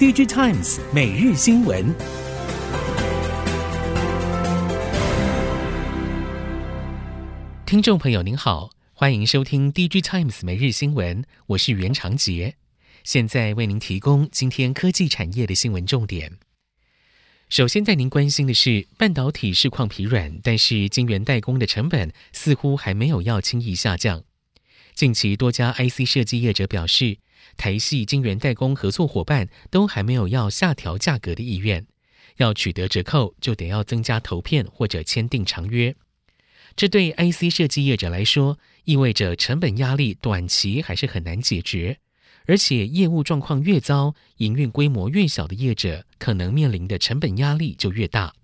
[0.00, 1.94] DigiTimes 每日新闻，
[7.66, 12.54] 听众朋友您好，欢迎收听 DigiTimes 每日新闻，我是袁长杰，
[13.04, 16.38] 现在为您提供今天科技产业的新闻重点。
[17.50, 24.24] 首先带您关心的是，半导体市况疲软，但是晶圆代工的成本似乎还没有要轻易下降。
[24.94, 27.18] 近期多家 IC 设计业者表示，
[27.56, 31.86] 台系晶圆代工合作伙伴都还没有要下调价格的意愿，
[32.36, 35.94] 要取得折扣就得要增加投片或者签订长约。
[36.76, 41.98] 这对 IC 设计业者来说，意味着成本压力短期还是很难解决，
[42.46, 48.34] 而且业务状况越糟，营运规模越小的业者可能面临的成本压力就越大，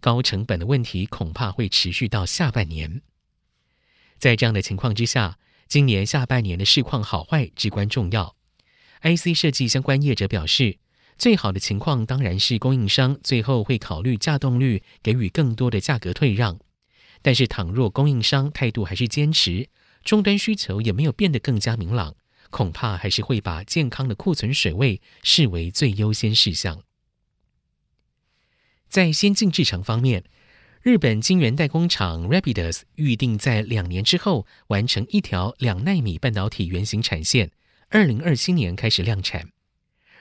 [0.00, 3.02] 高成本的问题恐怕会持续到下半年。
[4.18, 8.35] 在这样的情况之下，今年下半年的市况好坏至关重要。
[9.06, 10.78] IC 设计相关业者表示，
[11.16, 16.58] 最好的情况当然是供应商最后会考虑价动率，给予更多的价格退让。
[17.22, 19.68] 但是，倘若供应商态度还是坚持，
[20.02, 22.16] 终端需求也没有变得更加明朗，
[22.50, 26.82] 恐怕还是会把健康的库存水位视为最优先事项。
[28.88, 30.24] 在先进制程方面，
[30.82, 37.52] 日本晶圆代工厂 Rapidus 预定在两年之后完成一条两纳米半导体原型产线。
[37.88, 39.52] 二零二七年开始量产。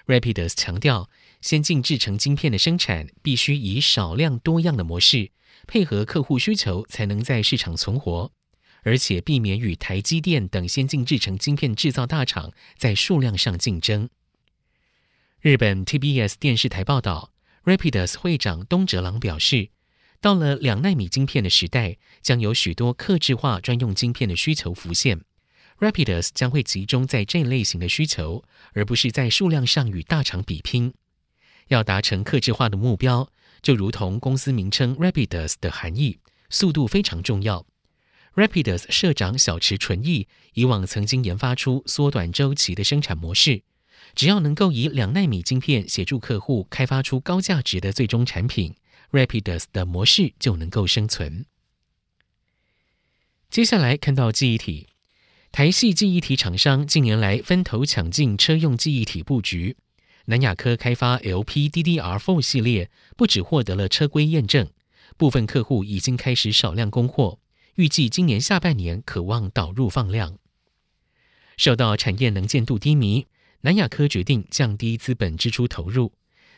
[0.05, 1.09] Rapidus 强调，
[1.41, 5.31] 先进制程晶片的生产必须以少量多样的模式，
[5.65, 8.31] 配合客户需求，才能在市场存活，
[8.83, 14.09] 而且避免与台积电等先进制程晶片制造大厂在数量上竞争。
[15.41, 17.31] 日本 TBS 电视台报道
[17.63, 19.69] ，Rapidus 会长东哲郎表示，
[20.21, 25.21] 到了两纳米晶片的时代，将有许多客制化专用晶片的需求浮现。
[25.79, 30.93] Rapidus 将会集中在这类型的需求，而不是在数量上与大厂比拼。
[31.67, 33.29] 要达成客制化的目标，
[33.61, 36.19] 就如同公司名称 Rapidus 的含义，
[36.49, 37.65] 速度非常重要。
[38.35, 43.63] Rapidus 社长小池纯一以往曾经研发出缩短周期的生产模式，
[44.13, 48.75] 只要能够以两纳米晶片协助客户开发出高价值的最终产品
[49.11, 51.45] ，Rapidus 的模式就能够生存。
[53.49, 54.87] 接下来看到记忆体。
[55.55, 59.77] 台系记忆体厂商近年来分头抢进车用记忆体布局，
[60.25, 64.69] 南亚科开发 LPDDR4 系列不只获得了车规验证，
[65.15, 67.39] 部分客户已经开始少量供货，
[67.75, 70.37] 预计今年下半年可望导入放量。
[71.55, 73.25] 受到产业能见度低迷，
[73.61, 76.11] 南亚科决定降低资本支出投入，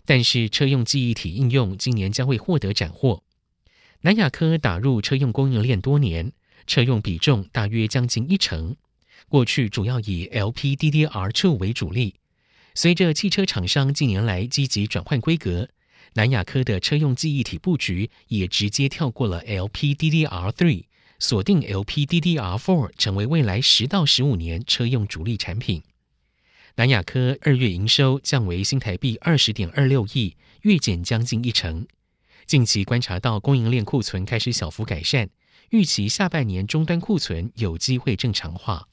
[0.07, 3.22] 但是车用记忆体应用今年将会获得斩获。
[4.02, 6.31] 南亚科打入车用供应链多年，
[6.66, 8.75] 车用比重大约将近一成。
[9.30, 12.16] 过去主要以 LPDDR2 为主力，
[12.74, 15.68] 随着汽车厂商近年来积极转换规格，
[16.14, 20.86] 南亚科的车用记忆体布局也直接跳过了 LPDDR3，
[21.20, 25.84] 锁定 LPDDR4 成为未来十到十五年车用主力产品。
[26.76, 31.86] 南亚科二月营收降为新台币二十点二六亿，月减将近一成。
[32.46, 35.30] 近期观察到供应链库存开始小幅改善，
[35.72, 38.88] 预期下半年终端库存有机会正常化。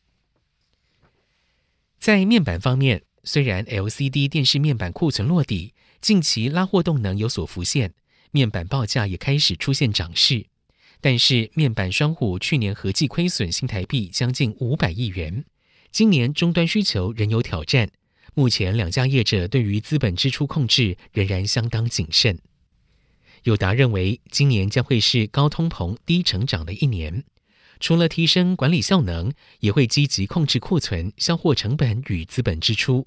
[2.05, 5.73] 在面板方面，虽然 LCD 电视面板库存落底，
[6.03, 7.95] 近期拉货动能有所浮现，
[8.31, 10.45] 面板报价也开始出现涨势，
[11.01, 15.47] 但是面板双虎去年合计亏损新台币将近五百亿元，
[15.91, 17.89] 今年终端需求仍有挑战。
[18.35, 22.39] 目前两家业者对于资本支出控制仍然相当谨慎。
[23.45, 27.25] 友达认为，今年将会是高通膨、低成长的一年。
[27.81, 33.07] 除了提升管理效能，也会积极控制库存、销货成本与资本支出，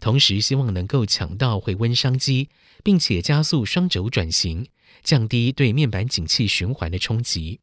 [0.00, 2.48] 同时希望能够抢到回温商机，
[2.82, 4.66] 并且加速双轴转型，
[5.02, 7.60] 降低对面板景气循环的冲击。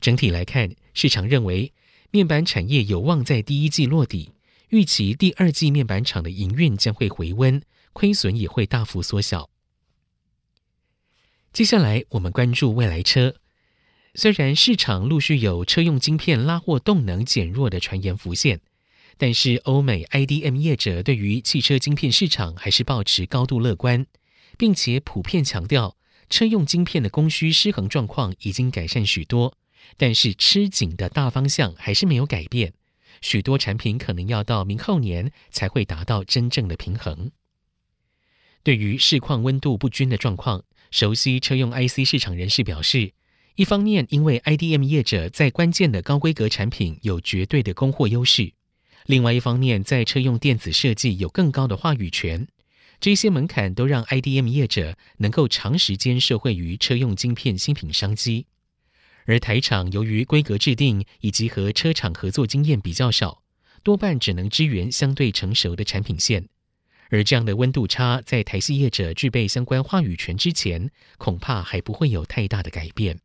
[0.00, 1.72] 整体来看，市场认为
[2.10, 4.32] 面板产业有望在第一季落底，
[4.70, 7.62] 预期第二季面板厂的营运将会回温，
[7.92, 9.48] 亏损也会大幅缩小。
[11.52, 13.36] 接下来，我们关注未来车。
[14.18, 18.60] 虽然市场陆续有车用晶片拉货动能减弱的传言浮现，
[19.18, 24.06] 但是欧美 IDM 业者对于汽车晶片市场还是保持高度乐观，
[24.56, 25.98] 并且普遍强调
[26.30, 29.58] 车用晶片的供需失衡状况已经改善许多，
[29.98, 32.72] 但是吃紧的大方向还是没有改变，
[33.20, 37.32] 许多产品可能要到明后年才会达到真正的平衡。
[38.62, 43.12] 对于市况温度不均的状况，熟悉车用 IC 市场人士表示。
[43.56, 48.52] 一方面，因为 IDM 业者在关键的高规格产品有绝对的供货优势；
[49.06, 52.46] 另外一方面，在车用电子设计有更高的话语权。
[53.00, 58.44] 这些门槛都让 IDM 业者能够长时间受惠于车用晶片新品商机。
[59.24, 63.42] 而台厂由于规格制定以及和车厂合作经验比较少，
[63.82, 66.46] 多半只能支援相对成熟的产品线。
[67.08, 73.18] 而这样的温度差，在台系业者具备相关话语权之前，恐怕还不会有太大的改变。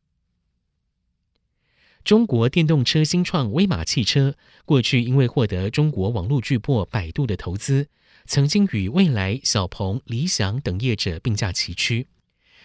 [2.03, 7.87] 中国电动车新创威马汽车，过去因为获得中国网络巨擘百度的投资，
[8.25, 12.07] 曾经与蔚来、小鹏、理想等业者并驾齐驱。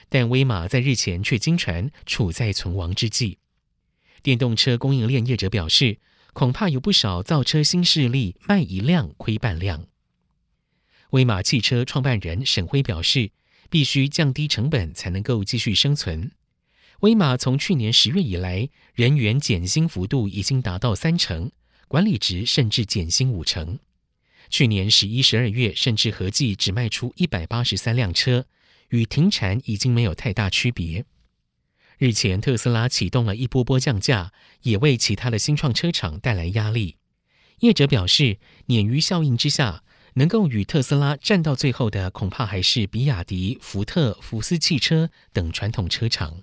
[0.08, 3.38] 但威马在日前却惊传处在存亡之际。
[4.22, 5.98] 电动车供应链业者表示，
[6.32, 9.86] 恐怕有不少造车新势力卖一辆亏半辆。
[11.10, 13.30] 威马汽车创办人沈辉表示，
[13.68, 16.32] 必须降低成本才能够继续生存。
[17.00, 21.50] 威马从去年十月以来，人员减薪幅度已经达到三成，
[21.88, 23.78] 管理职甚至减薪五成。
[24.48, 28.46] 去年十一、十二月，甚至合计只卖出一百八十三辆车，
[28.90, 31.04] 与停产已经没有太大区别。
[31.98, 34.32] 日前，特斯拉启动了一波波降价，
[34.62, 36.96] 也为其他的新创车厂带来压力。
[37.60, 38.38] 业者表示，
[38.68, 39.82] 鲶鱼效应之下，
[40.14, 46.42] 能够与特斯拉战到最后的，恐怕还是比亚迪、福特、福斯汽车等传统车厂。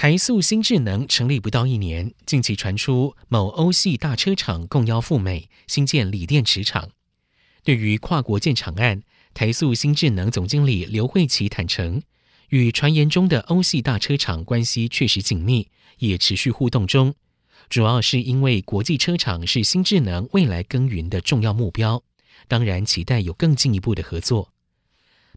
[0.00, 6.88] 台塑新智能成立不到一年，近期传出某欧系大车厂共邀赴美新建锂电池厂。
[7.62, 9.02] 对于跨国建厂案，
[9.34, 12.00] 台塑新智能总经理刘慧琪坦承，
[12.48, 15.68] 与传言中的欧系大车厂关系确实紧密，
[15.98, 17.14] 也持续互动中。
[17.68, 22.02] 主要是因为国际车厂是新智能未来耕耘的重要目标，
[22.48, 24.50] 当然期待有更进一步的合作。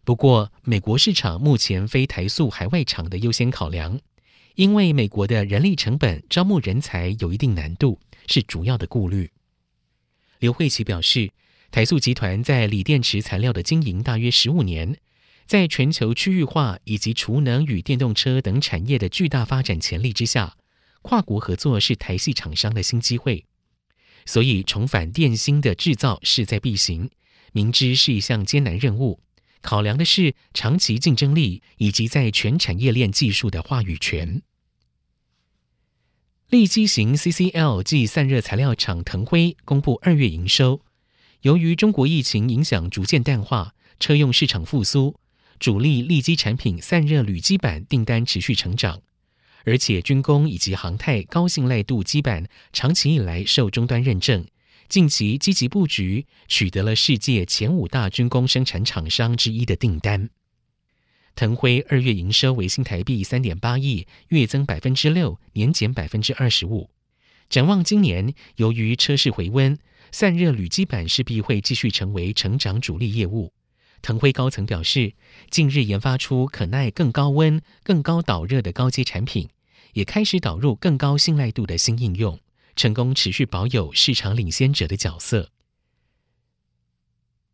[0.06, 4.00] 不过，美国市场目前非台塑海外厂的优先考量。
[4.54, 7.98] 因为美国的人力成本、招募人才有一定难度，
[8.28, 9.30] 是主要的顾虑。
[10.38, 11.30] 刘慧琪表示，
[11.72, 14.96] 台塑集团在锂电池材料的经营大约十五年，
[15.46, 20.56] 在全球区域化以及储能与电动车等产业的巨大发展潜力之下，
[21.02, 23.44] 跨国合作是台系厂商的新机会，
[24.24, 27.10] 所以重返电芯的制造势在必行。
[27.52, 29.20] 明知是一项艰难任务。
[29.64, 34.42] 考量的是长期竞争力以及在全产业链技术的话语权。
[36.50, 40.82] 利基型 CCL 即散热材料厂腾辉公布二月营收，
[41.40, 45.18] 由于中国疫情影响逐渐淡化，车用市场复苏，
[45.58, 49.00] 主力利基产品散热铝基板订单持续成长，
[49.64, 54.46] 而且军工以及航太高信赖度基板长期以来受终端认证。
[54.88, 60.30] 近期积极布局，取得了世界前五大军工生产厂商之一的订单。
[61.34, 66.90] 腾辉二月营收为新台币三点八亿，月增百分之六，年减百分之二十五。
[67.48, 69.76] 展望今年，由于车市回温，
[70.12, 73.52] 散热铝基板势必会继续成为成长主力业务。
[74.00, 75.14] 腾辉高层表示，
[75.50, 79.48] 近日研发出可耐更高温、更高导热的高阶产品，
[79.94, 82.38] 也开始导入更高信赖度的新应用。
[82.76, 85.50] 成功持续保有市场领先者的角色。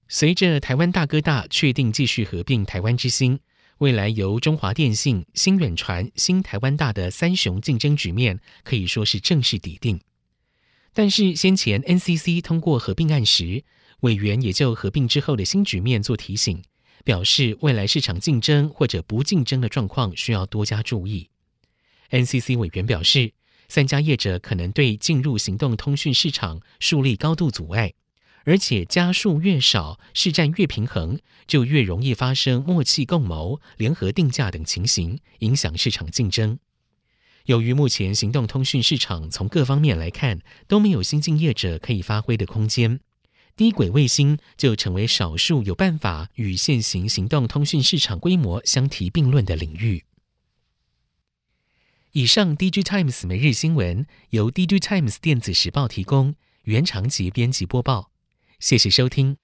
[0.09, 3.39] 随着台湾大哥大确定继续合并台湾之星，
[3.79, 10.01] 未来由中华电信、新远传、新台湾大的三雄竞争局面可以说是正式底定。
[10.93, 13.63] 但是先前 NCC 通过合并案时，
[14.01, 16.61] 委员也就合并之后的新局面做提醒，
[17.05, 21.31] 表示未来市场竞争或者不竞争的状况需要多加注意。
[22.11, 23.33] NCC 委员表示。
[23.71, 27.93] 三家业者可能对进入行动通讯市场树立高度阻碍，
[28.45, 36.59] 而且家数越少，市占越平衡，就越容易发生默契共谋、联合定价等情形，影响市场竞争。
[37.45, 42.99] 由于目前行动通讯市场从各方面来看都没有新进业者可以发挥的空间，
[43.55, 50.03] 低轨卫星就成为少数有办法与现行行动通讯市场规模相提并论的领域。
[52.13, 58.11] 以上，DG Times 每日新闻由 DG Times 电子时报提供，原长节编辑播报，
[58.59, 59.41] 谢谢收听。